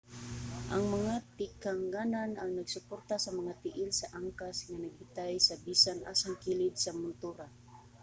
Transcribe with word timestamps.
ang 0.73 0.83
mga 0.95 1.13
tikanganan 1.37 2.31
ang 2.35 2.51
nagsuporta 2.57 3.15
sa 3.21 3.31
mga 3.39 3.53
tiil 3.61 3.89
sa 3.99 4.11
angkas 4.19 4.57
nga 4.69 4.77
nagbitay 4.83 5.33
sa 5.41 5.55
bisan 5.65 5.99
asang 6.11 6.35
kilid 6.43 6.73
sa 6.79 6.91
montura 6.99 7.47